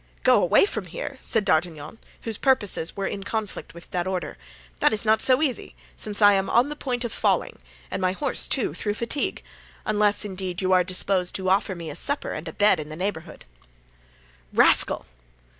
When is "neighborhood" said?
12.95-13.45